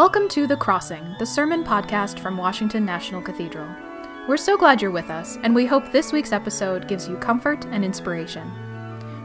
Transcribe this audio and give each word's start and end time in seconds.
Welcome 0.00 0.30
to 0.30 0.46
The 0.46 0.56
Crossing, 0.56 1.14
the 1.18 1.26
sermon 1.26 1.62
podcast 1.62 2.20
from 2.20 2.38
Washington 2.38 2.86
National 2.86 3.20
Cathedral. 3.20 3.68
We're 4.26 4.38
so 4.38 4.56
glad 4.56 4.80
you're 4.80 4.90
with 4.90 5.10
us, 5.10 5.36
and 5.42 5.54
we 5.54 5.66
hope 5.66 5.92
this 5.92 6.10
week's 6.10 6.32
episode 6.32 6.88
gives 6.88 7.06
you 7.06 7.18
comfort 7.18 7.66
and 7.66 7.84
inspiration. 7.84 8.50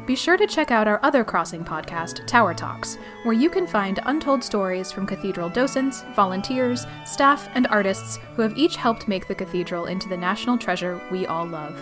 Be 0.06 0.18
sure 0.18 0.36
to 0.36 0.46
check 0.46 0.72
out 0.72 0.86
our 0.86 1.00
other 1.02 1.24
Crossing 1.24 1.64
podcast, 1.64 2.28
Tower 2.28 2.54
Talks, 2.54 2.98
where 3.24 3.32
you 3.32 3.50
can 3.50 3.66
find 3.66 4.02
untold 4.04 4.44
stories 4.44 4.92
from 4.92 5.08
cathedral 5.08 5.48
docents, 5.48 6.04
volunteers, 6.14 6.86
staff, 7.06 7.48
and 7.56 7.68
artists 7.68 8.18
who 8.36 8.42
have 8.42 8.58
each 8.58 8.76
helped 8.76 9.08
make 9.08 9.30
the 9.30 9.34
cathedral 9.34 9.86
into 9.86 10.10
the 10.10 10.18
national 10.18 10.58
treasure 10.58 11.02
we 11.10 11.26
all 11.26 11.48
love. 11.48 11.80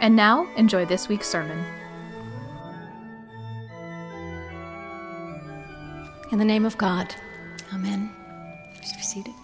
And 0.00 0.16
now, 0.16 0.48
enjoy 0.56 0.86
this 0.86 1.08
week's 1.08 1.28
sermon. 1.28 1.62
In 6.32 6.38
the 6.38 6.44
name 6.46 6.64
of 6.64 6.78
God, 6.78 7.14
Amen. 7.74 8.08
Please 8.76 8.92
be 8.92 9.02
seated. 9.02 9.34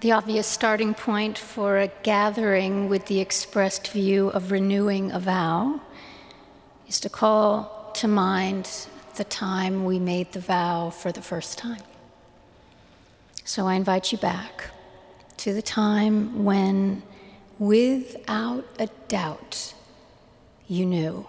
The 0.00 0.12
obvious 0.12 0.46
starting 0.46 0.94
point 0.94 1.36
for 1.36 1.78
a 1.78 1.88
gathering 2.04 2.88
with 2.88 3.06
the 3.06 3.18
expressed 3.18 3.88
view 3.88 4.28
of 4.28 4.52
renewing 4.52 5.10
a 5.10 5.18
vow 5.18 5.80
is 6.86 7.00
to 7.00 7.08
call 7.08 7.90
to 7.96 8.06
mind 8.06 8.86
the 9.16 9.24
time 9.24 9.84
we 9.84 9.98
made 9.98 10.30
the 10.30 10.38
vow 10.38 10.90
for 10.90 11.10
the 11.10 11.22
first 11.22 11.58
time. 11.58 11.82
So 13.44 13.66
I 13.66 13.74
invite 13.74 14.12
you 14.12 14.18
back 14.18 14.70
to 15.38 15.52
the 15.52 15.62
time 15.62 16.44
when, 16.44 17.02
without 17.58 18.64
a 18.78 18.86
doubt, 19.08 19.74
you 20.68 20.86
knew. 20.86 21.26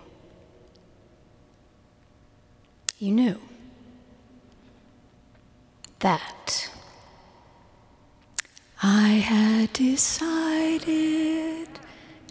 You 3.00 3.12
knew 3.12 3.49
that 6.00 6.70
I 8.82 9.10
had 9.10 9.74
decided 9.74 11.68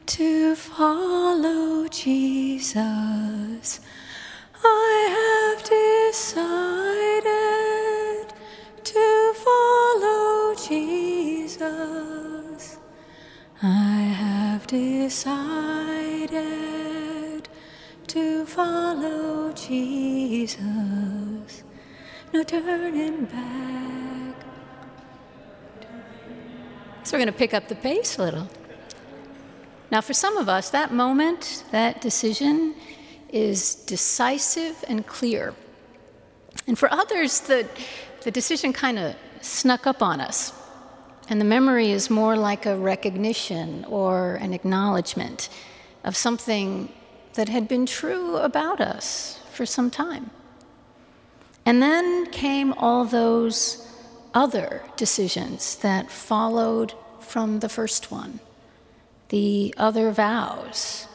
to 0.07 0.55
follow 0.57 1.87
Jesus. 1.89 2.79
I 4.65 5.09
have 5.19 5.63
decided 5.69 6.55
to 8.85 9.35
follow 9.35 10.55
Jesus. 10.55 11.69
I 13.63 14.01
have 14.23 14.67
decided 14.67 16.39
to 18.07 18.47
follow 18.47 19.53
Jesus 19.53 21.28
no 22.33 22.43
turning 22.43 23.25
back. 23.25 24.35
So 27.05 27.17
we're 27.17 27.25
going 27.25 27.33
to 27.33 27.39
pick 27.39 27.55
up 27.55 27.69
the 27.69 27.75
pace 27.75 28.19
a 28.19 28.23
little. 28.23 28.49
Now, 29.91 30.03
for 30.03 30.13
some 30.13 30.37
of 30.37 30.49
us, 30.49 30.71
that 30.71 30.93
moment, 30.93 31.65
that 31.71 32.03
decision 32.03 32.75
is 33.31 33.75
decisive 33.75 34.85
and 34.89 35.07
clear. 35.07 35.55
And 36.67 36.79
for 36.79 36.93
others, 36.93 37.41
the, 37.41 37.67
the 38.23 38.31
decision 38.31 38.73
kind 38.73 38.99
of 38.99 39.17
snuck 39.41 39.87
up 39.87 40.03
on 40.03 40.21
us. 40.21 40.53
And 41.31 41.41
the 41.41 41.47
memory 41.47 41.91
is 41.91 42.11
more 42.11 42.37
like 42.37 42.67
a 42.67 42.77
recognition 42.77 43.85
or 43.87 44.35
an 44.37 44.53
acknowledgement 44.53 45.49
of 46.05 46.17
something 46.17 46.93
that 47.35 47.49
had 47.49 47.69
been 47.69 47.87
true 47.87 48.37
about 48.37 48.81
us 48.81 49.41
for 49.53 49.65
some 49.65 49.91
time. 49.91 50.31
And 51.69 51.83
then 51.83 52.25
came 52.31 52.73
all 52.79 53.05
those 53.05 53.87
other 54.33 54.83
decisions 54.97 55.77
that 55.77 56.11
followed 56.11 56.95
from 57.21 57.61
the 57.61 57.69
first 57.69 58.11
one, 58.11 58.41
the 59.29 59.75
other 59.77 60.11
vows. 60.11 61.07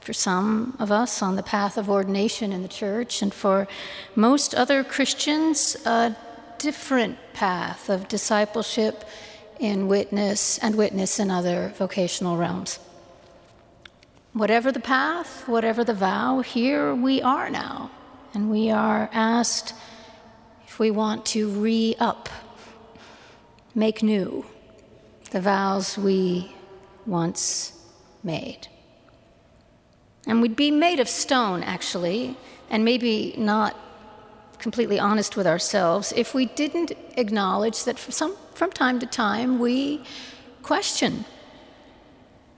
For 0.00 0.12
some 0.12 0.76
of 0.78 0.92
us 0.92 1.22
on 1.22 1.34
the 1.34 1.42
path 1.42 1.76
of 1.76 1.90
ordination 1.90 2.52
in 2.52 2.62
the 2.62 2.68
church, 2.68 3.20
and 3.20 3.34
for 3.34 3.66
most 4.14 4.54
other 4.54 4.84
Christians, 4.84 5.76
a 5.84 6.16
different 6.58 7.18
path 7.32 7.90
of 7.90 8.06
discipleship 8.06 9.02
in 9.58 9.88
witness 9.88 10.56
and 10.58 10.76
witness 10.76 11.18
in 11.18 11.32
other 11.32 11.74
vocational 11.76 12.36
realms. 12.36 12.78
Whatever 14.34 14.70
the 14.70 14.78
path, 14.78 15.48
whatever 15.48 15.82
the 15.82 15.94
vow, 15.94 16.42
here 16.42 16.94
we 16.94 17.20
are 17.22 17.50
now 17.50 17.90
and 18.34 18.50
we 18.50 18.70
are 18.70 19.10
asked 19.12 19.74
if 20.66 20.78
we 20.78 20.90
want 20.90 21.26
to 21.26 21.48
re 21.48 21.96
up, 21.98 22.28
make 23.74 24.02
new 24.02 24.46
the 25.30 25.40
vows 25.40 25.96
we 25.96 26.52
once 27.06 27.72
made. 28.22 28.68
And 30.26 30.42
we'd 30.42 30.56
be 30.56 30.70
made 30.70 31.00
of 31.00 31.08
stone, 31.08 31.62
actually, 31.62 32.36
and 32.68 32.84
maybe 32.84 33.34
not 33.36 33.76
completely 34.58 34.98
honest 34.98 35.36
with 35.36 35.46
ourselves 35.46 36.12
if 36.14 36.34
we 36.34 36.46
didn't 36.46 36.92
acknowledge 37.16 37.84
that 37.84 37.98
some, 37.98 38.36
from 38.54 38.70
time 38.70 38.98
to 39.00 39.06
time 39.06 39.58
we 39.58 40.04
question. 40.62 41.24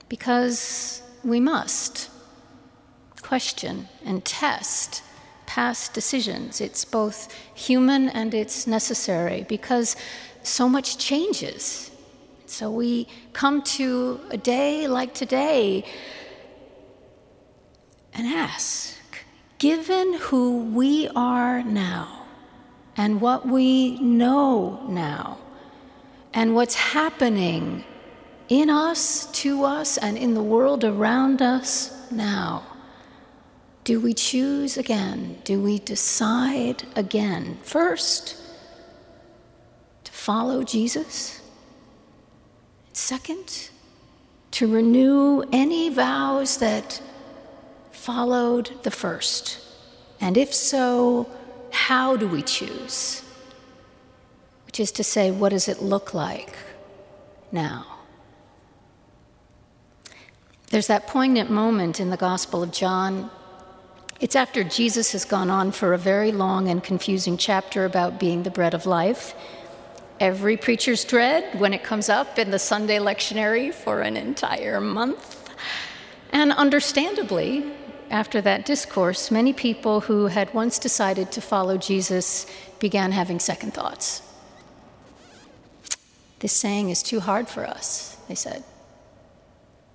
Because 0.09 1.01
we 1.23 1.39
must 1.39 2.09
question 3.21 3.87
and 4.05 4.23
test 4.25 5.01
past 5.53 5.93
decisions. 5.93 6.59
It's 6.59 6.83
both 6.83 7.31
human 7.53 8.09
and 8.09 8.33
it's 8.33 8.65
necessary 8.65 9.45
because 9.47 9.95
so 10.41 10.67
much 10.67 10.97
changes. 10.97 11.91
So 12.47 12.71
we 12.71 13.07
come 13.33 13.61
to 13.77 14.19
a 14.31 14.37
day 14.37 14.87
like 14.87 15.13
today 15.13 15.85
and 18.15 18.25
ask 18.25 18.97
given 19.59 20.13
who 20.25 20.63
we 20.73 21.07
are 21.15 21.61
now 21.61 22.25
and 22.97 23.21
what 23.21 23.47
we 23.47 23.99
know 23.99 24.83
now 24.89 25.37
and 26.33 26.55
what's 26.55 26.75
happening 26.97 27.83
in 28.49 28.71
us, 28.71 29.27
to 29.43 29.65
us, 29.65 29.99
and 29.99 30.17
in 30.17 30.33
the 30.33 30.41
world 30.41 30.83
around 30.83 31.43
us 31.43 31.91
now 32.11 32.72
do 33.83 33.99
we 33.99 34.13
choose 34.13 34.77
again? 34.77 35.37
Do 35.43 35.61
we 35.61 35.79
decide 35.79 36.83
again? 36.95 37.57
First, 37.63 38.37
to 40.05 40.11
follow 40.11 40.63
Jesus. 40.63 41.41
Second, 42.93 43.69
to 44.51 44.71
renew 44.71 45.43
any 45.51 45.89
vows 45.89 46.57
that 46.57 47.01
followed 47.91 48.71
the 48.83 48.91
first. 48.91 49.59
And 50.21 50.37
if 50.37 50.53
so, 50.53 51.29
how 51.71 52.15
do 52.15 52.27
we 52.27 52.41
choose? 52.41 53.23
Which 54.65 54.79
is 54.79 54.91
to 54.93 55.03
say, 55.03 55.31
what 55.31 55.49
does 55.49 55.67
it 55.67 55.81
look 55.81 56.13
like 56.13 56.55
now? 57.51 57.85
There's 60.69 60.87
that 60.87 61.07
poignant 61.07 61.51
moment 61.51 61.99
in 61.99 62.09
the 62.09 62.17
Gospel 62.17 62.63
of 62.63 62.71
John 62.71 63.29
it's 64.19 64.35
after 64.35 64.63
Jesus 64.63 65.11
has 65.11 65.25
gone 65.25 65.49
on 65.49 65.71
for 65.71 65.93
a 65.93 65.97
very 65.97 66.31
long 66.31 66.69
and 66.69 66.83
confusing 66.83 67.37
chapter 67.37 67.85
about 67.85 68.19
being 68.19 68.43
the 68.43 68.51
bread 68.51 68.73
of 68.73 68.85
life. 68.85 69.35
Every 70.19 70.55
preacher's 70.55 71.03
dread 71.03 71.59
when 71.59 71.73
it 71.73 71.83
comes 71.83 72.07
up 72.07 72.39
in 72.39 72.51
the 72.51 72.59
Sunday 72.59 72.99
lectionary 72.99 73.73
for 73.73 74.01
an 74.01 74.15
entire 74.15 74.79
month. 74.79 75.49
And 76.31 76.51
understandably, 76.53 77.71
after 78.09 78.39
that 78.41 78.65
discourse, 78.65 79.31
many 79.31 79.53
people 79.53 80.01
who 80.01 80.27
had 80.27 80.53
once 80.53 80.79
decided 80.79 81.31
to 81.33 81.41
follow 81.41 81.77
Jesus 81.77 82.45
began 82.79 83.11
having 83.11 83.39
second 83.39 83.73
thoughts. 83.73 84.21
This 86.39 86.53
saying 86.53 86.89
is 86.89 87.03
too 87.03 87.19
hard 87.19 87.49
for 87.49 87.65
us, 87.65 88.17
they 88.27 88.35
said. 88.35 88.63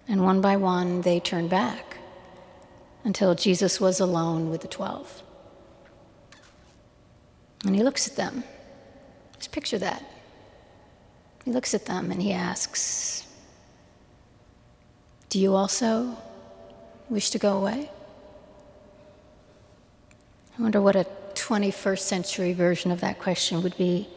And 0.09 0.23
one 0.23 0.41
by 0.41 0.57
one, 0.57 1.03
they 1.03 1.21
turned 1.21 1.51
back 1.51 1.88
until 3.05 3.35
Jesus 3.35 3.81
was 3.81 4.01
alone 4.01 4.51
with 4.51 4.63
the 4.63 4.69
twelve. 4.69 5.23
And 7.65 7.75
he 7.75 7.83
looks 7.83 8.07
at 8.09 8.17
them. 8.17 8.45
Just 9.37 9.53
picture 9.53 9.79
that. 9.79 10.05
He 11.45 11.53
looks 11.53 11.75
at 11.75 11.87
them 11.87 12.11
and 12.11 12.21
he 12.21 12.33
asks, 12.33 13.27
Do 15.29 15.39
you 15.39 15.55
also 15.55 16.17
wish 17.09 17.31
to 17.31 17.39
go 17.39 17.57
away? 17.57 17.91
I 20.59 20.63
wonder 20.63 20.81
what 20.81 20.97
a 20.97 21.07
21st 21.35 22.01
century 22.01 22.53
version 22.53 22.91
of 22.91 23.01
that 23.01 23.19
question 23.19 23.63
would 23.63 23.77
be. 23.77 24.09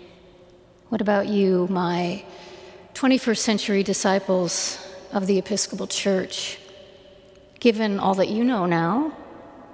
What 0.89 0.99
about 0.99 1.27
you, 1.27 1.67
my 1.69 2.25
21st 2.95 3.37
century 3.37 3.83
disciples 3.83 4.77
of 5.13 5.27
the 5.27 5.37
Episcopal 5.37 5.87
Church? 5.87 6.57
Given 7.61 7.99
all 7.99 8.15
that 8.15 8.27
you 8.27 8.43
know 8.43 8.65
now, 8.65 9.15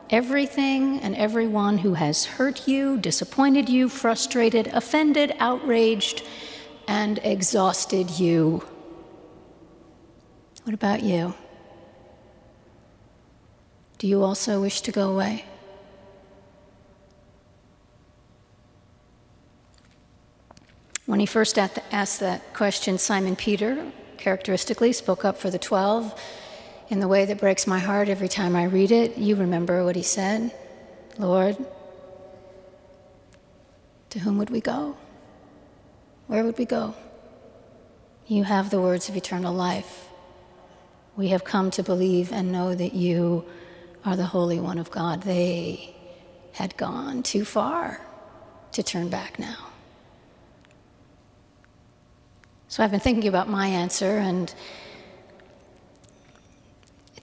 everything 0.10 1.00
and 1.00 1.16
everyone 1.16 1.78
who 1.80 1.94
has 1.94 2.26
hurt 2.26 2.68
you, 2.68 2.98
disappointed 2.98 3.70
you, 3.70 3.88
frustrated, 3.88 4.68
offended, 4.68 5.34
outraged, 5.40 6.22
and 6.88 7.18
exhausted 7.24 8.10
you. 8.20 8.62
What 10.66 10.74
about 10.74 11.02
you? 11.02 11.34
Do 14.00 14.08
you 14.08 14.22
also 14.22 14.60
wish 14.62 14.82
to 14.82 14.92
go 14.92 15.10
away? 15.10 15.46
When 21.06 21.22
he 21.22 21.26
first 21.26 21.58
asked 21.58 22.20
that 22.20 22.54
question, 22.54 22.98
Simon 22.98 23.38
Peter 23.38 23.94
characteristically 24.18 24.92
spoke 24.92 25.24
up 25.24 25.38
for 25.38 25.50
the 25.50 25.58
12 25.58 26.14
in 26.90 27.00
the 27.00 27.08
way 27.08 27.26
that 27.26 27.40
breaks 27.40 27.68
my 27.68 27.80
heart 27.80 28.10
every 28.10 28.28
time 28.28 28.56
I 28.56 28.64
read 28.66 28.92
it. 28.92 29.18
You 29.18 29.36
remember 29.36 29.84
what 29.84 29.96
he 29.96 30.04
said 30.04 30.52
Lord, 31.20 31.58
to 34.12 34.20
whom 34.20 34.38
would 34.38 34.52
we 34.52 34.62
go? 34.62 34.96
Where 36.28 36.44
would 36.44 36.58
we 36.58 36.66
go? 36.66 36.94
You 38.28 38.44
have 38.44 38.70
the 38.70 38.80
words 38.80 39.10
of 39.10 39.16
eternal 39.16 39.54
life. 39.54 40.10
We 41.16 41.30
have 41.30 41.44
come 41.44 41.72
to 41.72 41.82
believe 41.84 42.32
and 42.32 42.52
know 42.52 42.76
that 42.76 42.94
you 42.94 43.46
are 44.06 44.16
the 44.16 44.26
Holy 44.26 44.60
One 44.60 44.78
of 44.78 44.92
God. 44.92 45.24
They 45.24 45.96
had 46.54 46.78
gone 46.78 47.24
too 47.24 47.46
far 47.46 48.02
to 48.74 48.84
turn 48.84 49.10
back 49.10 49.40
now. 49.40 49.70
So 52.68 52.84
I've 52.84 52.92
been 52.92 53.00
thinking 53.00 53.28
about 53.28 53.50
my 53.50 53.68
answer, 53.68 54.18
and 54.18 54.54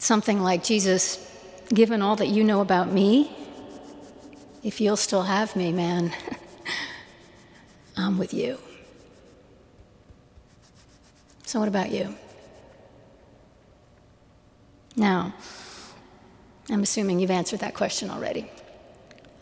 something 0.05 0.41
like 0.41 0.63
Jesus, 0.63 1.19
given 1.73 2.03
all 2.03 2.17
that 2.17 2.29
you 2.29 2.45
know 2.45 2.61
about 2.61 2.93
me, 2.93 3.33
if 4.63 4.81
you'll 4.81 4.97
still 4.97 5.23
have 5.23 5.55
me, 5.57 5.73
man, 5.73 6.13
I'm 7.97 8.19
with 8.19 8.35
you. 8.35 8.59
So, 11.47 11.59
what 11.59 11.69
about 11.69 11.91
you? 11.91 12.15
Now, 14.97 15.35
I'm 16.71 16.83
assuming 16.83 17.21
you've 17.21 17.31
answered 17.31 17.61
that 17.61 17.75
question 17.75 18.11
already. 18.11 18.51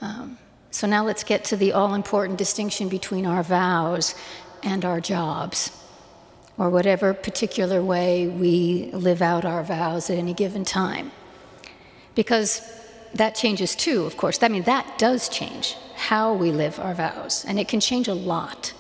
Um, 0.01 0.39
so 0.71 0.87
now 0.87 1.05
let's 1.05 1.23
get 1.23 1.45
to 1.45 1.57
the 1.57 1.73
all 1.73 1.95
important 1.95 2.39
distinction 2.39 2.89
between 2.89 3.27
our 3.27 3.43
vows 3.43 4.15
and 4.63 4.85
our 4.85 5.01
jobs, 5.01 5.71
or 6.63 6.71
whatever 6.71 7.13
particular 7.13 7.83
way 7.83 8.29
we 8.29 8.89
live 8.93 9.21
out 9.21 9.45
our 9.45 9.65
vows 9.65 10.09
at 10.09 10.17
any 10.17 10.33
given 10.33 10.65
time. 10.65 11.11
Because 12.15 12.63
that 13.15 13.35
changes 13.35 13.75
too, 13.75 14.05
of 14.05 14.17
course. 14.17 14.41
I 14.45 14.47
mean, 14.47 14.63
that 14.63 14.97
does 14.97 15.29
change 15.29 15.75
how 15.97 16.33
we 16.33 16.53
live 16.53 16.79
our 16.79 16.95
vows, 16.95 17.45
and 17.45 17.59
it 17.59 17.67
can 17.67 17.81
change 17.81 18.07
a 18.07 18.15
lot. 18.15 18.75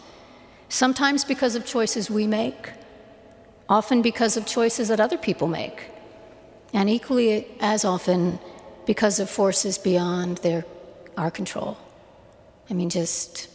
Sometimes 0.68 1.24
because 1.24 1.56
of 1.56 1.66
choices 1.66 2.08
we 2.08 2.24
make, 2.24 2.70
often 3.68 4.00
because 4.00 4.36
of 4.36 4.46
choices 4.46 4.86
that 4.86 5.00
other 5.00 5.18
people 5.18 5.48
make 5.48 5.90
and 6.72 6.88
equally 6.88 7.48
as 7.58 7.84
often 7.84 8.38
because 8.86 9.18
of 9.18 9.28
forces 9.28 9.76
beyond 9.76 10.38
their, 10.38 10.64
our 11.16 11.32
control. 11.32 11.76
I 12.70 12.74
mean, 12.74 12.90
just 12.90 13.48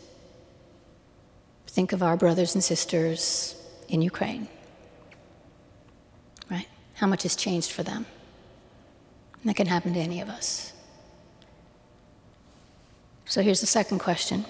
think 1.65 1.93
of 1.93 2.03
our 2.03 2.17
brothers 2.17 2.55
and 2.55 2.63
sisters 2.63 3.56
in 3.87 4.01
Ukraine, 4.01 4.47
right? 6.49 6.67
How 6.95 7.07
much 7.07 7.23
has 7.23 7.35
changed 7.35 7.71
for 7.71 7.83
them? 7.83 8.05
And 9.41 9.49
that 9.49 9.55
can 9.55 9.67
happen 9.67 9.93
to 9.93 9.99
any 9.99 10.21
of 10.21 10.29
us. 10.29 10.73
So 13.25 13.41
here's 13.41 13.61
the 13.61 13.67
second 13.67 13.99
question 13.99 14.45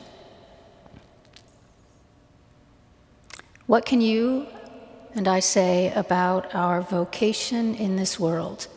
What 3.66 3.86
can 3.86 4.02
you 4.02 4.48
and 5.14 5.28
I 5.28 5.40
say 5.40 5.92
about 5.94 6.54
our 6.54 6.82
vocation 6.82 7.74
in 7.74 7.96
this 7.96 8.20
world 8.20 8.68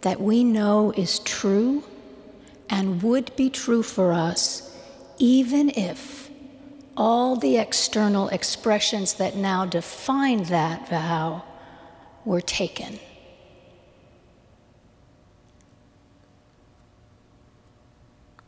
that 0.00 0.20
we 0.20 0.42
know 0.42 0.92
is 0.96 1.20
true 1.20 1.84
and 2.68 3.02
would 3.02 3.34
be 3.36 3.48
true 3.48 3.82
for 3.82 4.12
us 4.12 4.76
even 5.18 5.70
if 5.70 6.30
all 6.96 7.36
the 7.36 7.56
external 7.56 8.28
expressions 8.28 9.14
that 9.14 9.36
now 9.36 9.64
define 9.64 10.44
that 10.44 10.88
vow 10.88 11.42
were 12.24 12.40
taken. 12.40 12.98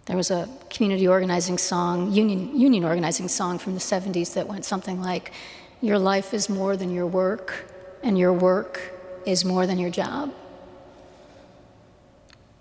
There 0.07 0.17
was 0.17 0.31
a 0.31 0.49
community 0.69 1.09
organizing 1.09 1.57
song, 1.57 2.13
union, 2.13 2.59
union 2.59 2.85
organizing 2.85 3.29
song 3.29 3.59
from 3.59 3.75
the 3.75 3.81
70s 3.81 4.35
that 4.35 4.47
went 4.47 4.65
something 4.65 5.01
like, 5.01 5.33
your 5.81 5.99
life 5.99 6.35
is 6.35 6.49
more 6.49 6.77
than 6.77 6.91
your 6.91 7.07
work, 7.07 7.65
and 8.03 8.19
your 8.19 8.33
work 8.33 8.93
is 9.27 9.45
more 9.45 9.67
than 9.67 9.79
your 9.79 9.91
job. 9.91 10.33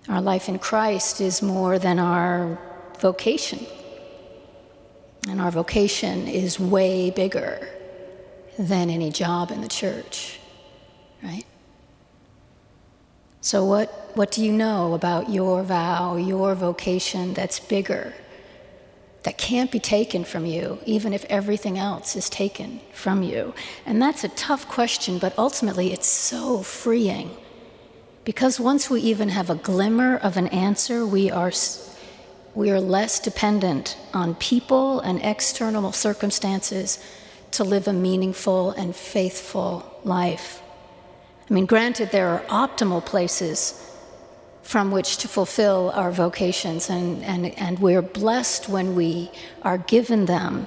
Our 0.10 0.22
life 0.22 0.50
in 0.50 0.60
Christ 0.60 1.22
is 1.22 1.42
more 1.42 1.80
than 1.80 2.00
our 2.00 2.58
vocation. 3.00 3.66
And 5.30 5.40
our 5.40 5.52
vocation 5.52 6.28
is 6.28 6.60
way 6.60 7.10
bigger 7.10 7.70
than 8.60 8.90
any 8.90 9.10
job 9.10 9.52
in 9.52 9.62
the 9.62 9.68
church, 9.68 10.40
right? 11.24 11.46
So, 13.42 13.66
what, 13.66 14.12
what 14.16 14.32
do 14.32 14.44
you 14.44 14.52
know 14.52 14.94
about 14.94 15.30
your 15.30 15.64
vow, 15.64 16.16
your 16.16 16.56
vocation 16.56 17.34
that's 17.34 17.60
bigger 17.60 18.14
that 19.24 19.38
can't 19.38 19.72
be 19.72 19.80
taken 19.80 20.24
from 20.24 20.46
you, 20.46 20.80
even 20.86 21.14
if 21.14 21.26
everything 21.26 21.78
else 21.78 22.16
is 22.16 22.30
taken 22.30 22.80
from 22.94 23.24
you? 23.24 23.54
And 23.86 24.02
that's 24.02 24.24
a 24.24 24.30
tough 24.30 24.68
question, 24.68 25.18
but 25.20 25.38
ultimately 25.38 25.92
it's 25.92 26.08
so 26.08 26.62
freeing. 26.64 27.32
Because 28.24 28.60
once 28.60 28.90
we 28.90 29.02
even 29.02 29.30
have 29.30 29.50
a 29.50 29.56
glimmer 29.56 30.16
of 30.18 30.38
an 30.38 30.48
answer, 30.48 31.06
we 31.06 31.30
are, 31.30 31.52
we 32.56 32.70
are 32.70 32.80
less 32.80 33.20
dependent 33.20 33.98
on 34.14 34.36
people 34.36 35.00
and 35.00 35.20
external 35.24 35.92
circumstances 35.92 37.00
to 37.52 37.64
live 37.64 37.88
a 37.88 37.94
meaningful 37.94 38.72
and 38.72 38.96
faithful 38.96 40.00
life. 40.04 40.62
I 41.50 41.54
mean, 41.54 41.66
granted, 41.66 42.12
there 42.12 42.30
are 42.30 42.40
optimal 42.68 43.06
places 43.06 43.80
from 44.62 44.92
which 44.92 45.18
to 45.18 45.28
fulfill 45.28 45.92
our 45.94 46.12
vocations, 46.12 46.90
and, 46.90 47.22
and, 47.24 47.48
and 47.60 47.80
we're 47.80 48.02
blessed 48.02 48.70
when 48.70 48.96
we 48.96 49.30
are 49.62 49.78
given 49.78 50.26
them, 50.26 50.66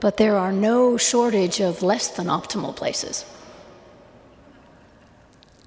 but 0.00 0.16
there 0.16 0.36
are 0.36 0.52
no 0.52 0.96
shortage 0.96 1.60
of 1.60 1.82
less 1.82 2.08
than 2.08 2.26
optimal 2.26 2.74
places. 2.74 3.24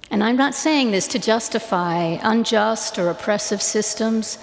And 0.10 0.24
I'm 0.24 0.38
not 0.38 0.56
saying 0.56 0.92
this 0.92 1.08
to 1.10 1.20
justify 1.20 2.18
unjust 2.24 2.98
or 2.98 3.10
oppressive 3.10 3.62
systems, 3.62 4.40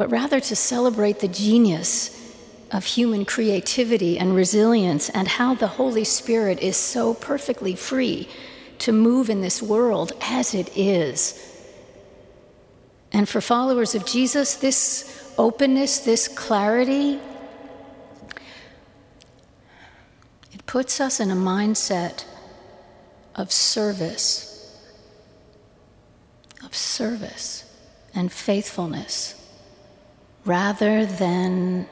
but 0.00 0.10
rather 0.10 0.40
to 0.40 0.56
celebrate 0.56 1.18
the 1.18 1.28
genius 1.28 2.34
of 2.70 2.86
human 2.86 3.22
creativity 3.26 4.18
and 4.18 4.34
resilience 4.34 5.10
and 5.10 5.28
how 5.28 5.54
the 5.54 5.66
Holy 5.66 6.04
Spirit 6.04 6.58
is 6.60 6.74
so 6.74 7.12
perfectly 7.12 7.76
free 7.76 8.26
to 8.78 8.92
move 8.92 9.28
in 9.28 9.42
this 9.42 9.62
world 9.62 10.14
as 10.22 10.54
it 10.54 10.74
is. 10.74 11.38
And 13.12 13.28
for 13.28 13.42
followers 13.42 13.94
of 13.94 14.06
Jesus, 14.06 14.54
this 14.54 15.34
openness, 15.36 15.98
this 15.98 16.28
clarity, 16.28 17.20
it 20.50 20.64
puts 20.64 20.98
us 20.98 21.20
in 21.20 21.30
a 21.30 21.36
mindset 21.36 22.24
of 23.34 23.52
service, 23.52 24.82
of 26.64 26.74
service 26.74 27.70
and 28.14 28.32
faithfulness 28.32 29.36
rather 30.44 31.04
than 31.06 31.86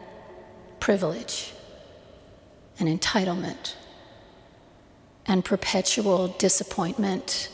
privilege 0.81 1.53
and 2.79 2.89
entitlement 2.89 3.75
and 5.27 5.45
perpetual 5.45 6.29
disappointment 6.39 7.51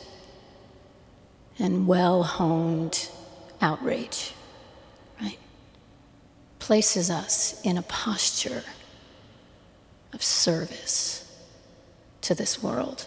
and 1.59 1.87
well 1.87 2.23
honed 2.23 3.09
outrage, 3.61 4.33
right? 5.21 5.37
Places 6.59 7.09
us 7.09 7.61
in 7.63 7.77
a 7.77 7.81
posture 7.81 8.63
of 10.13 10.23
service 10.23 11.21
to 12.21 12.33
this 12.33 12.61
world. 12.63 13.05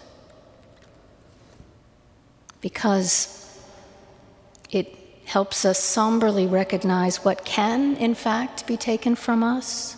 Because 2.61 3.59
it 4.71 5.08
helps 5.29 5.67
us 5.67 5.79
somberly 5.79 6.47
recognize 6.47 7.23
what 7.23 7.45
can, 7.45 7.95
in 7.97 8.15
fact, 8.15 8.67
be 8.67 8.79
taken 8.79 9.15
from 9.15 9.43
us. 9.43 9.95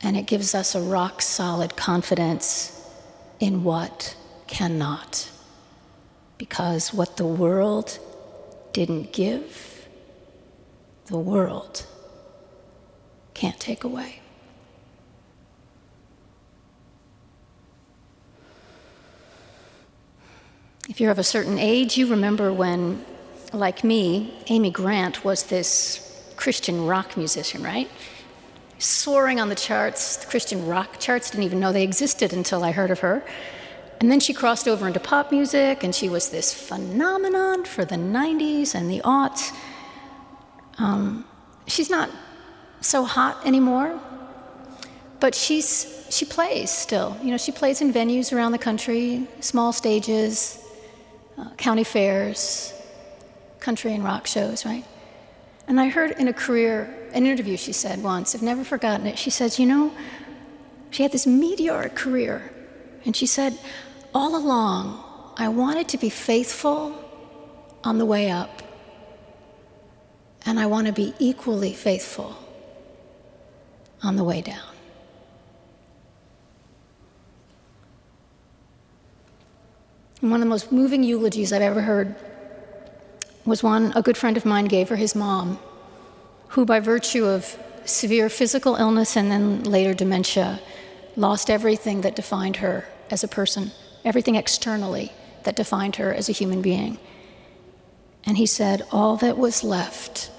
And 0.00 0.16
it 0.16 0.26
gives 0.26 0.54
us 0.54 0.74
a 0.74 0.80
rock 0.80 1.20
solid 1.20 1.76
confidence 1.76 2.72
in 3.38 3.62
what 3.62 4.16
cannot. 4.46 5.30
Because 6.38 6.94
what 6.94 7.18
the 7.18 7.26
world 7.26 7.98
didn't 8.72 9.12
give, 9.12 9.86
the 11.06 11.18
world 11.18 11.84
can't 13.34 13.60
take 13.60 13.84
away. 13.84 14.20
If 20.88 21.00
you're 21.02 21.10
of 21.10 21.18
a 21.18 21.24
certain 21.24 21.58
age, 21.58 21.98
you 21.98 22.06
remember 22.06 22.50
when, 22.50 23.04
like 23.52 23.84
me, 23.84 24.34
Amy 24.48 24.70
Grant 24.70 25.24
was 25.24 25.44
this 25.44 26.02
Christian 26.36 26.86
rock 26.86 27.16
musician, 27.16 27.62
right? 27.62 27.90
Soaring 28.78 29.40
on 29.40 29.48
the 29.48 29.54
charts, 29.54 30.16
the 30.16 30.26
Christian 30.26 30.66
rock 30.66 30.98
charts, 30.98 31.30
didn't 31.30 31.44
even 31.44 31.60
know 31.60 31.72
they 31.72 31.82
existed 31.82 32.32
until 32.32 32.62
I 32.62 32.72
heard 32.72 32.90
of 32.90 33.00
her. 33.00 33.24
And 34.00 34.10
then 34.10 34.20
she 34.20 34.34
crossed 34.34 34.68
over 34.68 34.86
into 34.86 35.00
pop 35.00 35.30
music, 35.30 35.82
and 35.82 35.94
she 35.94 36.08
was 36.08 36.28
this 36.28 36.52
phenomenon 36.52 37.64
for 37.64 37.84
the 37.84 37.96
90s 37.96 38.74
and 38.74 38.90
the 38.90 39.00
aughts. 39.00 39.56
Um, 40.78 41.24
she's 41.66 41.88
not 41.88 42.10
so 42.82 43.04
hot 43.04 43.46
anymore, 43.46 43.98
but 45.18 45.34
she's, 45.34 46.06
she 46.10 46.26
plays 46.26 46.70
still. 46.70 47.16
You 47.22 47.30
know, 47.30 47.38
she 47.38 47.52
plays 47.52 47.80
in 47.80 47.92
venues 47.92 48.34
around 48.34 48.52
the 48.52 48.58
country, 48.58 49.26
small 49.40 49.72
stages, 49.72 50.62
uh, 51.38 51.48
county 51.56 51.84
fairs, 51.84 52.74
country 53.66 53.92
and 53.92 54.04
rock 54.04 54.28
shows, 54.28 54.64
right? 54.64 54.84
And 55.66 55.80
I 55.80 55.88
heard 55.88 56.12
in 56.12 56.28
a 56.28 56.32
career, 56.32 56.76
an 57.12 57.26
interview 57.26 57.56
she 57.56 57.72
said 57.72 58.00
once, 58.00 58.32
I've 58.32 58.42
never 58.52 58.62
forgotten 58.62 59.08
it. 59.08 59.18
She 59.18 59.30
says, 59.30 59.58
You 59.58 59.66
know, 59.66 59.92
she 60.92 61.02
had 61.02 61.10
this 61.10 61.26
meteoric 61.26 61.96
career. 61.96 62.48
And 63.04 63.16
she 63.16 63.26
said, 63.26 63.58
all 64.14 64.36
along, 64.36 65.02
I 65.36 65.48
wanted 65.48 65.88
to 65.88 65.98
be 65.98 66.08
faithful 66.08 66.80
on 67.84 67.98
the 67.98 68.06
way 68.06 68.30
up, 68.30 68.62
and 70.46 70.58
I 70.58 70.66
want 70.66 70.86
to 70.86 70.92
be 70.92 71.12
equally 71.18 71.74
faithful 71.74 72.36
on 74.02 74.16
the 74.16 74.24
way 74.24 74.40
down. 74.40 74.74
And 80.22 80.30
one 80.30 80.40
of 80.40 80.46
the 80.46 80.50
most 80.50 80.72
moving 80.72 81.02
eulogies 81.02 81.52
I've 81.52 81.62
ever 81.62 81.82
heard 81.82 82.16
was 83.46 83.62
one 83.62 83.92
a 83.94 84.02
good 84.02 84.16
friend 84.16 84.36
of 84.36 84.44
mine 84.44 84.66
gave 84.66 84.88
her 84.88 84.96
his 84.96 85.14
mom, 85.14 85.58
who, 86.48 86.66
by 86.66 86.80
virtue 86.80 87.24
of 87.24 87.58
severe 87.84 88.28
physical 88.28 88.74
illness 88.76 89.16
and 89.16 89.30
then 89.30 89.62
later 89.62 89.94
dementia, 89.94 90.60
lost 91.14 91.48
everything 91.48 92.02
that 92.02 92.16
defined 92.16 92.56
her 92.56 92.86
as 93.10 93.24
a 93.24 93.28
person 93.28 93.70
everything 94.06 94.36
externally 94.36 95.12
that 95.42 95.56
defined 95.56 95.96
her 95.96 96.14
as 96.14 96.28
a 96.28 96.32
human 96.32 96.62
being. 96.62 96.96
And 98.24 98.38
he 98.38 98.46
said, 98.46 98.82
All 98.90 99.16
that 99.16 99.36
was 99.36 99.62
left 99.62 100.30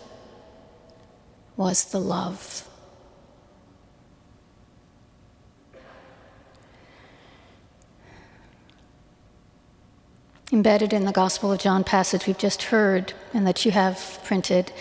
was 1.55 1.85
the 1.85 1.99
love. 1.99 2.66
Embedded 10.51 10.93
in 10.93 11.03
the 11.03 11.11
Gospel 11.11 11.51
of 11.51 11.59
John 11.59 11.83
passage 11.83 12.25
we've 12.25 12.37
just 12.37 12.63
heard 12.63 13.11
and 13.33 13.45
that 13.45 13.65
you 13.65 13.71
have 13.71 14.19
printed 14.23 14.71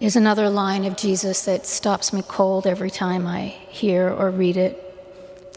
is 0.00 0.16
another 0.16 0.50
line 0.50 0.84
of 0.84 0.96
Jesus 0.96 1.44
that 1.44 1.66
stops 1.66 2.12
me 2.12 2.22
cold 2.26 2.66
every 2.66 2.90
time 2.90 3.24
I 3.26 3.46
hear 3.46 4.08
or 4.08 4.30
read 4.30 4.56
it. 4.56 4.84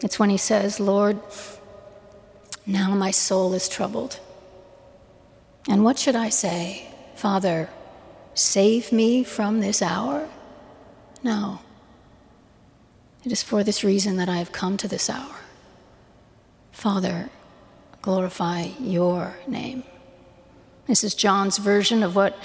It's 0.02 0.18
when 0.18 0.30
he 0.30 0.36
says, 0.36 0.78
Lord, 0.78 1.20
now 2.66 2.94
my 2.94 3.10
soul 3.10 3.52
is 3.54 3.68
troubled. 3.68 4.20
And 5.68 5.82
what 5.82 5.98
should 5.98 6.16
I 6.16 6.28
say? 6.28 6.92
Father, 7.16 7.68
save 8.34 8.92
me 8.92 9.24
from 9.24 9.60
this 9.60 9.82
hour? 9.82 10.28
No. 11.24 11.60
It 13.24 13.32
is 13.32 13.42
for 13.42 13.64
this 13.64 13.82
reason 13.82 14.16
that 14.16 14.28
I 14.28 14.38
have 14.38 14.52
come 14.52 14.76
to 14.76 14.88
this 14.88 15.10
hour. 15.10 15.36
Father, 16.72 17.30
glorify 18.02 18.62
your 18.80 19.36
name. 19.46 19.84
This 20.88 21.04
is 21.04 21.14
John's 21.14 21.58
version 21.58 22.02
of 22.02 22.16
what 22.16 22.36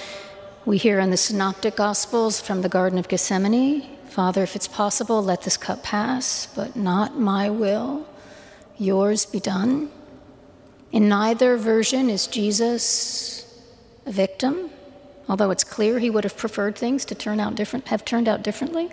we 0.65 0.77
hear 0.77 0.99
in 0.99 1.09
the 1.09 1.17
Synoptic 1.17 1.75
Gospels 1.75 2.39
from 2.39 2.61
the 2.61 2.69
Garden 2.69 2.99
of 2.99 3.07
Gethsemane. 3.07 3.97
Father, 4.05 4.43
if 4.43 4.55
it's 4.55 4.67
possible, 4.67 5.23
let 5.23 5.41
this 5.41 5.57
cup 5.57 5.81
pass, 5.81 6.47
but 6.55 6.75
not 6.75 7.19
my 7.19 7.49
will, 7.49 8.07
yours 8.77 9.25
be 9.25 9.39
done. 9.39 9.89
In 10.91 11.09
neither 11.09 11.57
version 11.57 12.09
is 12.09 12.27
Jesus 12.27 13.43
a 14.05 14.11
victim, 14.11 14.69
although 15.27 15.49
it's 15.49 15.63
clear 15.63 15.97
he 15.97 16.11
would 16.11 16.23
have 16.23 16.37
preferred 16.37 16.77
things 16.77 17.03
to 17.05 17.15
turn 17.15 17.39
out 17.39 17.55
different, 17.55 17.87
have 17.87 18.05
turned 18.05 18.27
out 18.27 18.43
differently. 18.43 18.91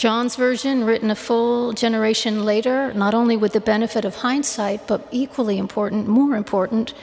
John's 0.00 0.34
version, 0.34 0.84
written 0.84 1.10
a 1.10 1.14
full 1.14 1.74
generation 1.74 2.42
later, 2.42 2.90
not 2.94 3.12
only 3.12 3.36
with 3.36 3.52
the 3.52 3.60
benefit 3.60 4.06
of 4.06 4.14
hindsight, 4.14 4.86
but 4.86 5.06
equally 5.10 5.58
important, 5.58 6.08
more 6.08 6.36
important, 6.36 6.94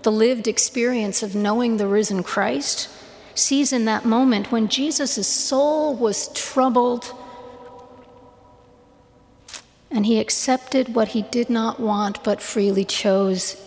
the 0.00 0.10
lived 0.10 0.48
experience 0.48 1.22
of 1.22 1.34
knowing 1.34 1.76
the 1.76 1.86
risen 1.86 2.22
Christ, 2.22 2.88
sees 3.34 3.70
in 3.70 3.84
that 3.84 4.06
moment 4.06 4.50
when 4.50 4.68
Jesus' 4.68 5.26
soul 5.26 5.94
was 5.94 6.28
troubled 6.28 7.12
and 9.90 10.06
he 10.06 10.18
accepted 10.18 10.94
what 10.94 11.08
he 11.08 11.20
did 11.20 11.50
not 11.50 11.78
want 11.78 12.24
but 12.24 12.40
freely 12.40 12.86
chose 12.86 13.62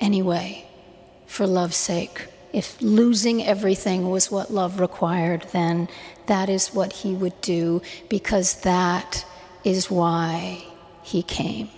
anyway 0.00 0.66
for 1.28 1.46
love's 1.46 1.76
sake. 1.76 2.26
If 2.52 2.82
losing 2.82 3.44
everything 3.44 4.10
was 4.10 4.28
what 4.28 4.50
love 4.50 4.80
required, 4.80 5.46
then 5.52 5.88
that 6.26 6.48
is 6.48 6.74
what 6.74 6.92
he 6.92 7.14
would 7.14 7.40
do 7.40 7.82
because 8.08 8.60
that 8.62 9.24
is 9.64 9.90
why 9.90 10.64
he 11.02 11.22
came. 11.22 11.68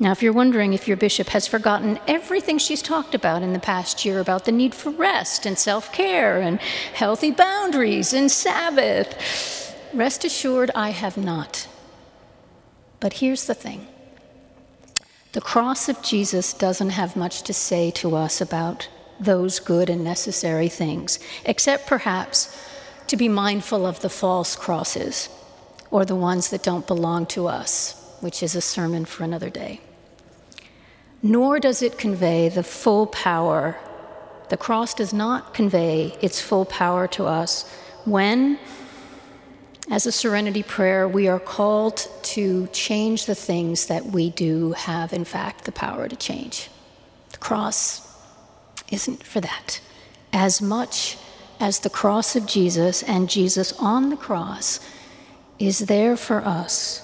Now, 0.00 0.10
if 0.10 0.22
you're 0.22 0.32
wondering 0.32 0.72
if 0.72 0.88
your 0.88 0.96
bishop 0.96 1.28
has 1.28 1.46
forgotten 1.46 2.00
everything 2.08 2.58
she's 2.58 2.82
talked 2.82 3.14
about 3.14 3.42
in 3.42 3.52
the 3.52 3.60
past 3.60 4.04
year 4.04 4.18
about 4.18 4.44
the 4.44 4.52
need 4.52 4.74
for 4.74 4.90
rest 4.90 5.46
and 5.46 5.56
self 5.56 5.92
care 5.92 6.40
and 6.40 6.60
healthy 6.60 7.30
boundaries 7.30 8.12
and 8.12 8.28
Sabbath, 8.30 9.64
Rest 9.94 10.24
assured, 10.24 10.72
I 10.74 10.90
have 10.90 11.16
not. 11.16 11.68
But 12.98 13.14
here's 13.14 13.46
the 13.46 13.54
thing 13.54 13.86
the 15.32 15.40
cross 15.40 15.88
of 15.88 16.02
Jesus 16.02 16.52
doesn't 16.52 16.90
have 16.90 17.16
much 17.16 17.42
to 17.42 17.54
say 17.54 17.92
to 17.92 18.16
us 18.16 18.40
about 18.40 18.88
those 19.20 19.58
good 19.58 19.90
and 19.90 20.04
necessary 20.04 20.68
things, 20.68 21.18
except 21.44 21.86
perhaps 21.86 22.56
to 23.06 23.16
be 23.16 23.28
mindful 23.28 23.86
of 23.86 24.00
the 24.00 24.08
false 24.08 24.56
crosses 24.56 25.28
or 25.90 26.04
the 26.04 26.16
ones 26.16 26.50
that 26.50 26.62
don't 26.62 26.86
belong 26.86 27.26
to 27.26 27.46
us, 27.46 28.16
which 28.20 28.42
is 28.42 28.54
a 28.54 28.60
sermon 28.60 29.04
for 29.04 29.24
another 29.24 29.50
day. 29.50 29.80
Nor 31.22 31.60
does 31.60 31.82
it 31.82 31.98
convey 31.98 32.48
the 32.48 32.62
full 32.62 33.06
power. 33.06 33.76
The 34.48 34.56
cross 34.56 34.94
does 34.94 35.12
not 35.12 35.54
convey 35.54 36.16
its 36.20 36.40
full 36.40 36.64
power 36.64 37.06
to 37.08 37.26
us 37.26 37.70
when 38.04 38.58
as 39.90 40.06
a 40.06 40.12
serenity 40.12 40.62
prayer, 40.62 41.06
we 41.06 41.28
are 41.28 41.38
called 41.38 42.08
to 42.22 42.68
change 42.68 43.26
the 43.26 43.34
things 43.34 43.86
that 43.86 44.06
we 44.06 44.30
do 44.30 44.72
have, 44.72 45.12
in 45.12 45.24
fact, 45.24 45.66
the 45.66 45.72
power 45.72 46.08
to 46.08 46.16
change. 46.16 46.70
The 47.32 47.38
cross 47.38 48.00
isn't 48.90 49.22
for 49.22 49.40
that. 49.40 49.80
As 50.32 50.60
much 50.60 51.16
as 51.60 51.80
the 51.80 51.90
cross 51.90 52.36
of 52.36 52.46
Jesus 52.46 53.02
and 53.02 53.30
Jesus 53.30 53.72
on 53.78 54.10
the 54.10 54.16
cross 54.16 54.80
is 55.58 55.80
there 55.80 56.16
for 56.16 56.44
us 56.44 57.00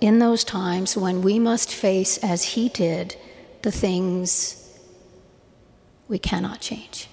in 0.00 0.18
those 0.18 0.42
times 0.42 0.96
when 0.96 1.22
we 1.22 1.38
must 1.38 1.72
face, 1.72 2.18
as 2.18 2.42
he 2.42 2.68
did, 2.68 3.16
the 3.62 3.70
things 3.70 4.58
we 6.08 6.18
cannot 6.18 6.60
change. 6.60 7.08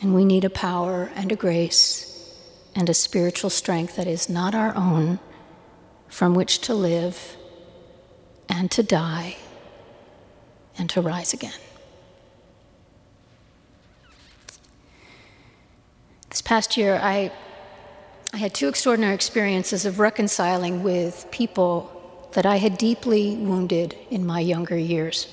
And 0.00 0.14
we 0.14 0.24
need 0.24 0.44
a 0.44 0.50
power 0.50 1.12
and 1.14 1.30
a 1.30 1.36
grace 1.36 2.36
and 2.74 2.88
a 2.90 2.94
spiritual 2.94 3.50
strength 3.50 3.94
that 3.96 4.08
is 4.08 4.28
not 4.28 4.54
our 4.54 4.74
own, 4.74 5.20
from 6.08 6.34
which 6.34 6.58
to 6.62 6.74
live 6.74 7.36
and 8.48 8.70
to 8.72 8.82
die 8.82 9.36
and 10.76 10.90
to 10.90 11.00
rise 11.00 11.32
again. 11.32 11.52
Past 16.44 16.76
year, 16.76 16.98
I, 17.02 17.32
I 18.32 18.36
had 18.36 18.54
two 18.54 18.68
extraordinary 18.68 19.14
experiences 19.14 19.86
of 19.86 19.98
reconciling 19.98 20.82
with 20.82 21.26
people 21.30 22.28
that 22.32 22.46
I 22.46 22.56
had 22.56 22.78
deeply 22.78 23.36
wounded 23.36 23.96
in 24.10 24.26
my 24.26 24.40
younger 24.40 24.76
years. 24.76 25.28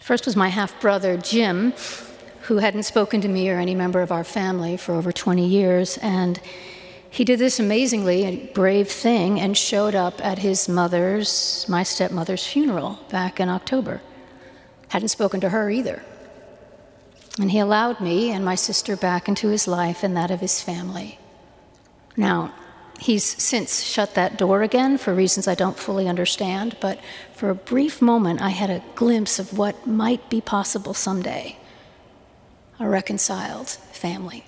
First 0.00 0.26
was 0.26 0.36
my 0.36 0.48
half 0.48 0.80
brother, 0.80 1.16
Jim 1.16 1.72
who 2.50 2.58
hadn't 2.58 2.82
spoken 2.82 3.20
to 3.20 3.28
me 3.28 3.48
or 3.48 3.58
any 3.58 3.76
member 3.76 4.00
of 4.00 4.10
our 4.10 4.24
family 4.24 4.76
for 4.76 4.94
over 4.94 5.12
20 5.12 5.46
years. 5.46 5.98
And 5.98 6.40
he 7.08 7.24
did 7.24 7.38
this 7.38 7.60
amazingly 7.60 8.50
brave 8.54 8.90
thing 8.90 9.40
and 9.40 9.56
showed 9.56 9.94
up 9.94 10.24
at 10.24 10.38
his 10.38 10.68
mother's, 10.68 11.64
my 11.68 11.84
stepmother's 11.84 12.46
funeral 12.46 12.98
back 13.08 13.38
in 13.38 13.48
October. 13.48 14.00
Hadn't 14.88 15.08
spoken 15.08 15.40
to 15.40 15.50
her 15.50 15.70
either. 15.70 16.02
And 17.40 17.50
he 17.50 17.58
allowed 17.58 18.00
me 18.00 18.30
and 18.30 18.44
my 18.44 18.54
sister 18.54 18.96
back 18.96 19.26
into 19.26 19.48
his 19.48 19.66
life 19.66 20.02
and 20.02 20.14
that 20.14 20.30
of 20.30 20.40
his 20.40 20.60
family. 20.60 21.18
Now, 22.14 22.52
he's 23.00 23.24
since 23.24 23.82
shut 23.82 24.14
that 24.14 24.36
door 24.36 24.62
again 24.62 24.98
for 24.98 25.14
reasons 25.14 25.48
I 25.48 25.54
don't 25.54 25.78
fully 25.78 26.06
understand, 26.06 26.76
but 26.82 27.00
for 27.32 27.48
a 27.48 27.54
brief 27.54 28.02
moment 28.02 28.42
I 28.42 28.50
had 28.50 28.68
a 28.68 28.82
glimpse 28.94 29.38
of 29.38 29.56
what 29.56 29.86
might 29.86 30.28
be 30.28 30.42
possible 30.42 30.92
someday 30.92 31.56
a 32.78 32.86
reconciled 32.88 33.68
family. 33.68 34.44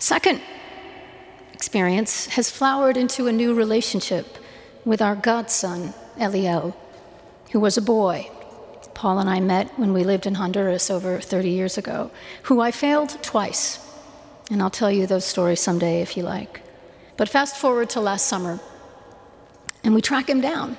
Second 0.00 0.40
experience 1.52 2.26
has 2.26 2.50
flowered 2.50 2.96
into 2.96 3.28
a 3.28 3.32
new 3.32 3.54
relationship 3.54 4.38
with 4.84 5.00
our 5.00 5.14
godson, 5.14 5.94
Eliel, 6.16 6.74
who 7.52 7.60
was 7.60 7.76
a 7.76 7.82
boy 7.82 8.28
Paul 8.94 9.18
and 9.18 9.28
I 9.28 9.40
met 9.40 9.78
when 9.78 9.92
we 9.92 10.04
lived 10.04 10.26
in 10.26 10.34
Honduras 10.34 10.90
over 10.90 11.20
30 11.20 11.50
years 11.50 11.78
ago, 11.78 12.10
who 12.44 12.60
I 12.60 12.70
failed 12.70 13.22
twice. 13.22 13.78
And 14.50 14.62
I'll 14.62 14.70
tell 14.70 14.90
you 14.90 15.06
those 15.06 15.24
stories 15.24 15.60
someday 15.60 16.02
if 16.02 16.16
you 16.16 16.22
like. 16.22 16.60
But 17.16 17.28
fast 17.28 17.56
forward 17.56 17.90
to 17.90 18.00
last 18.00 18.26
summer, 18.26 18.60
and 19.84 19.94
we 19.94 20.00
track 20.00 20.28
him 20.28 20.40
down 20.40 20.76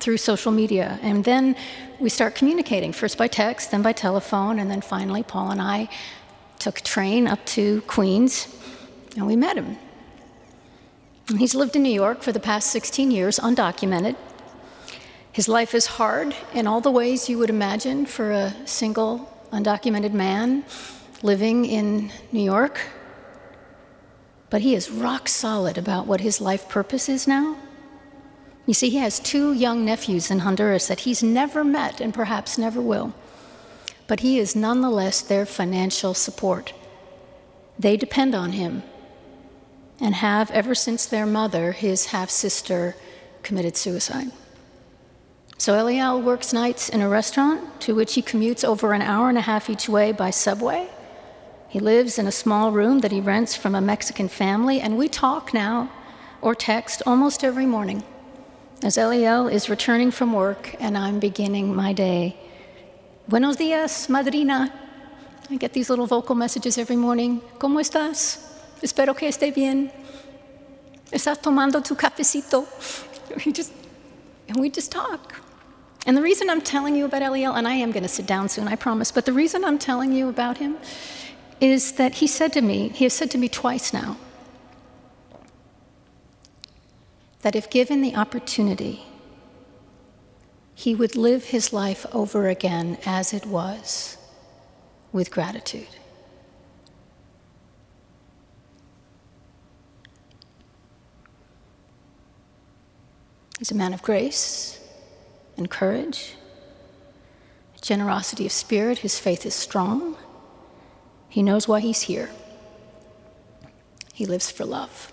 through 0.00 0.16
social 0.18 0.52
media. 0.52 0.98
And 1.02 1.24
then 1.24 1.56
we 1.98 2.08
start 2.08 2.34
communicating, 2.34 2.92
first 2.92 3.16
by 3.16 3.28
text, 3.28 3.70
then 3.70 3.82
by 3.82 3.92
telephone, 3.92 4.58
and 4.58 4.70
then 4.70 4.80
finally, 4.80 5.22
Paul 5.22 5.50
and 5.50 5.62
I 5.62 5.88
took 6.58 6.78
a 6.78 6.82
train 6.82 7.26
up 7.26 7.44
to 7.46 7.80
Queens, 7.82 8.48
and 9.16 9.26
we 9.26 9.36
met 9.36 9.56
him. 9.56 9.76
And 11.28 11.38
he's 11.38 11.54
lived 11.54 11.74
in 11.76 11.82
New 11.82 11.92
York 11.92 12.22
for 12.22 12.32
the 12.32 12.40
past 12.40 12.70
16 12.70 13.10
years, 13.10 13.38
undocumented. 13.38 14.16
His 15.34 15.48
life 15.48 15.74
is 15.74 15.86
hard 15.86 16.32
in 16.52 16.68
all 16.68 16.80
the 16.80 16.92
ways 16.92 17.28
you 17.28 17.38
would 17.38 17.50
imagine 17.50 18.06
for 18.06 18.30
a 18.30 18.54
single, 18.66 19.28
undocumented 19.50 20.12
man 20.12 20.62
living 21.24 21.64
in 21.64 22.12
New 22.30 22.40
York. 22.40 22.80
But 24.48 24.60
he 24.60 24.76
is 24.76 24.92
rock 24.92 25.26
solid 25.26 25.76
about 25.76 26.06
what 26.06 26.20
his 26.20 26.40
life 26.40 26.68
purpose 26.68 27.08
is 27.08 27.26
now. 27.26 27.56
You 28.64 28.74
see, 28.74 28.90
he 28.90 28.98
has 28.98 29.18
two 29.18 29.52
young 29.52 29.84
nephews 29.84 30.30
in 30.30 30.38
Honduras 30.38 30.86
that 30.86 31.00
he's 31.00 31.20
never 31.20 31.64
met 31.64 32.00
and 32.00 32.14
perhaps 32.14 32.56
never 32.56 32.80
will. 32.80 33.12
But 34.06 34.20
he 34.20 34.38
is 34.38 34.54
nonetheless 34.54 35.20
their 35.20 35.46
financial 35.46 36.14
support. 36.14 36.72
They 37.76 37.96
depend 37.96 38.36
on 38.36 38.52
him 38.52 38.84
and 40.00 40.14
have 40.14 40.52
ever 40.52 40.76
since 40.76 41.04
their 41.06 41.26
mother, 41.26 41.72
his 41.72 42.06
half 42.06 42.30
sister, 42.30 42.94
committed 43.42 43.76
suicide. 43.76 44.30
So 45.56 45.74
Eliel 45.74 46.22
works 46.22 46.52
nights 46.52 46.88
in 46.88 47.00
a 47.00 47.08
restaurant 47.08 47.80
to 47.82 47.94
which 47.94 48.14
he 48.14 48.22
commutes 48.22 48.64
over 48.64 48.92
an 48.92 49.02
hour 49.02 49.28
and 49.28 49.38
a 49.38 49.42
half 49.42 49.70
each 49.70 49.88
way 49.88 50.12
by 50.12 50.30
subway. 50.30 50.88
He 51.68 51.80
lives 51.80 52.18
in 52.18 52.26
a 52.26 52.32
small 52.32 52.70
room 52.70 53.00
that 53.00 53.12
he 53.12 53.20
rents 53.20 53.56
from 53.56 53.74
a 53.74 53.80
Mexican 53.80 54.28
family, 54.28 54.80
and 54.80 54.98
we 54.98 55.08
talk 55.08 55.54
now 55.54 55.90
or 56.40 56.54
text 56.54 57.02
almost 57.06 57.42
every 57.42 57.66
morning 57.66 58.02
as 58.84 58.98
Eliel 58.98 59.50
is 59.50 59.70
returning 59.70 60.10
from 60.10 60.32
work 60.32 60.76
and 60.78 60.96
I'm 60.98 61.18
beginning 61.18 61.74
my 61.74 61.94
day. 61.94 62.36
Buenos 63.26 63.56
dias, 63.56 64.08
madrina. 64.08 64.70
I 65.50 65.56
get 65.56 65.72
these 65.72 65.88
little 65.88 66.06
vocal 66.06 66.34
messages 66.34 66.76
every 66.76 66.96
morning. 66.96 67.40
¿Cómo 67.58 67.80
estás? 67.80 68.38
Espero 68.82 69.16
que 69.16 69.28
esté 69.28 69.54
bien. 69.54 69.90
¿Estás 71.10 71.40
tomando 71.40 71.82
tu 71.82 71.94
cafecito? 71.94 72.66
We 73.46 73.52
just, 73.52 73.72
and 74.48 74.58
we 74.58 74.68
just 74.68 74.92
talk. 74.92 75.43
And 76.06 76.16
the 76.16 76.22
reason 76.22 76.50
I'm 76.50 76.60
telling 76.60 76.94
you 76.96 77.06
about 77.06 77.22
Eliel, 77.22 77.56
and 77.56 77.66
I 77.66 77.74
am 77.74 77.90
going 77.90 78.02
to 78.02 78.08
sit 78.08 78.26
down 78.26 78.48
soon, 78.48 78.68
I 78.68 78.76
promise, 78.76 79.10
but 79.10 79.24
the 79.24 79.32
reason 79.32 79.64
I'm 79.64 79.78
telling 79.78 80.12
you 80.12 80.28
about 80.28 80.58
him 80.58 80.76
is 81.60 81.92
that 81.92 82.16
he 82.16 82.26
said 82.26 82.52
to 82.52 82.60
me, 82.60 82.90
he 82.90 83.04
has 83.04 83.14
said 83.14 83.30
to 83.30 83.38
me 83.38 83.48
twice 83.48 83.92
now, 83.92 84.18
that 87.40 87.56
if 87.56 87.70
given 87.70 88.02
the 88.02 88.14
opportunity, 88.14 89.06
he 90.74 90.94
would 90.94 91.16
live 91.16 91.44
his 91.44 91.72
life 91.72 92.04
over 92.12 92.48
again 92.48 92.98
as 93.06 93.32
it 93.32 93.46
was 93.46 94.18
with 95.12 95.30
gratitude. 95.30 95.88
He's 103.58 103.70
a 103.70 103.74
man 103.74 103.94
of 103.94 104.02
grace 104.02 104.83
and 105.56 105.70
courage, 105.70 106.34
generosity 107.80 108.46
of 108.46 108.52
spirit. 108.52 108.98
His 108.98 109.18
faith 109.18 109.44
is 109.44 109.54
strong. 109.54 110.16
He 111.28 111.42
knows 111.42 111.68
why 111.68 111.80
he's 111.80 112.02
here. 112.02 112.30
He 114.12 114.26
lives 114.26 114.50
for 114.50 114.64
love. 114.64 115.12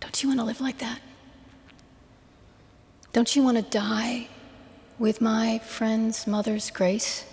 Don't 0.00 0.22
you 0.22 0.28
want 0.28 0.40
to 0.40 0.46
live 0.46 0.60
like 0.60 0.78
that? 0.78 1.00
Don't 3.12 3.36
you 3.36 3.42
want 3.42 3.56
to 3.58 3.62
die 3.62 4.28
with 4.98 5.20
my 5.20 5.58
friend's 5.58 6.26
mother's 6.26 6.70
grace? 6.70 7.24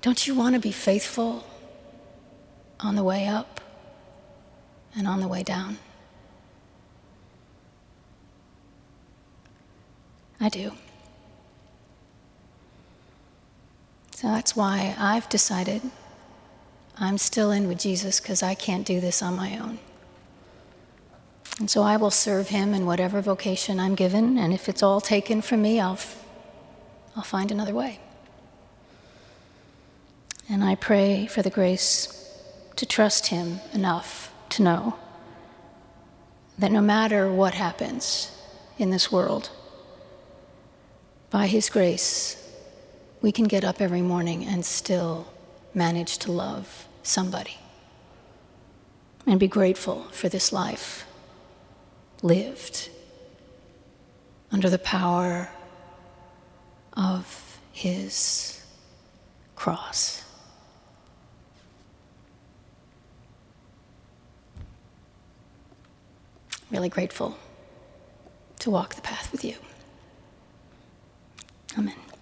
Don't 0.00 0.26
you 0.26 0.34
want 0.34 0.54
to 0.54 0.60
be 0.60 0.72
faithful 0.72 1.46
on 2.80 2.96
the 2.96 3.04
way 3.04 3.26
up 3.26 3.60
and 4.96 5.06
on 5.06 5.20
the 5.20 5.28
way 5.28 5.42
down? 5.42 5.78
I 10.44 10.50
do. 10.50 10.72
So 14.10 14.26
that's 14.26 14.54
why 14.54 14.94
I've 14.98 15.26
decided 15.30 15.80
I'm 16.98 17.16
still 17.16 17.50
in 17.50 17.66
with 17.66 17.78
Jesus 17.78 18.20
because 18.20 18.42
I 18.42 18.54
can't 18.54 18.86
do 18.86 19.00
this 19.00 19.22
on 19.22 19.36
my 19.36 19.58
own. 19.58 19.78
And 21.58 21.70
so 21.70 21.80
I 21.82 21.96
will 21.96 22.10
serve 22.10 22.48
him 22.48 22.74
in 22.74 22.84
whatever 22.84 23.22
vocation 23.22 23.80
I'm 23.80 23.94
given, 23.94 24.36
and 24.36 24.52
if 24.52 24.68
it's 24.68 24.82
all 24.82 25.00
taken 25.00 25.40
from 25.40 25.62
me, 25.62 25.80
I'll, 25.80 25.94
f- 25.94 26.22
I'll 27.16 27.22
find 27.22 27.50
another 27.50 27.72
way. 27.72 28.00
And 30.50 30.62
I 30.62 30.74
pray 30.74 31.24
for 31.24 31.40
the 31.40 31.48
grace 31.48 32.30
to 32.76 32.84
trust 32.84 33.28
him 33.28 33.60
enough 33.72 34.30
to 34.50 34.62
know 34.62 34.98
that 36.58 36.70
no 36.70 36.82
matter 36.82 37.32
what 37.32 37.54
happens 37.54 38.30
in 38.76 38.90
this 38.90 39.10
world, 39.10 39.48
by 41.34 41.48
His 41.48 41.68
grace, 41.68 42.36
we 43.20 43.32
can 43.32 43.46
get 43.46 43.64
up 43.64 43.80
every 43.80 44.02
morning 44.02 44.44
and 44.46 44.64
still 44.64 45.26
manage 45.74 46.18
to 46.18 46.30
love 46.30 46.86
somebody 47.02 47.56
and 49.26 49.40
be 49.40 49.48
grateful 49.48 50.04
for 50.12 50.28
this 50.28 50.52
life 50.52 51.04
lived 52.22 52.88
under 54.52 54.70
the 54.70 54.78
power 54.78 55.50
of 56.92 57.58
His 57.72 58.64
cross. 59.56 60.22
Really 66.70 66.88
grateful 66.88 67.36
to 68.60 68.70
walk 68.70 68.94
the 68.94 69.02
path 69.02 69.32
with 69.32 69.44
you. 69.44 69.56
Amen. 71.76 72.13